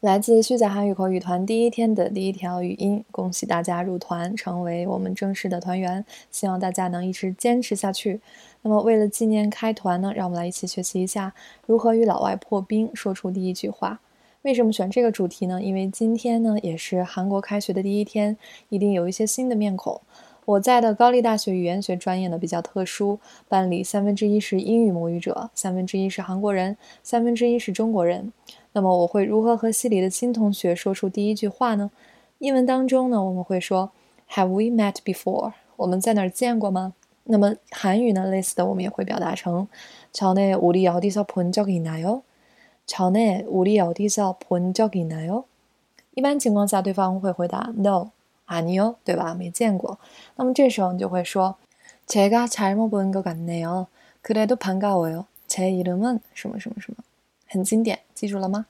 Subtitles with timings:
[0.00, 8.18] 来自虚假韩语口语团第一天的第一条语音，恭喜大家入团，成为我们正式的团员，希望大家能一直坚持下去。
[8.62, 11.34] 那么，为了纪念开团呢，让我们来一起学习一下
[11.66, 14.00] 如何与老外破冰，说出第一句话。
[14.40, 15.60] 为什么选这个主题呢？
[15.62, 18.34] 因为今天呢，也是韩国开学的第一天，
[18.70, 20.00] 一定有一些新的面孔。
[20.46, 23.18] 我在的高丽大学语言学专业呢比较特殊，
[23.48, 28.32] 班里三分之一是英语母语者，三分之一是韩国人，三分之一是中国人。
[28.72, 31.90] 那么我会如何和系里的新同学说出第一句话呢？
[32.38, 33.90] 英文当中呢，我们会说
[34.30, 35.52] Have we met before？
[35.76, 36.94] 我们在哪儿见过吗？
[37.24, 39.68] 那么韩语呢类似的我们也会表达成，
[40.12, 42.22] 朝内武利尧地孝盆交给你拿哟，
[42.86, 45.44] 桥内武利尧地孝盆交给你拿哟。
[46.14, 48.08] 一般情况下，对方会回答 No。
[48.50, 49.32] 아니 요， 对吧？
[49.32, 49.98] 没见过。
[50.34, 51.56] 那么这时候你就会说，
[52.06, 53.86] 제가잘못본것같네요
[54.24, 56.98] 그래도반가워요제이름은什么什么什么，
[57.46, 58.66] 很经典，记住了吗？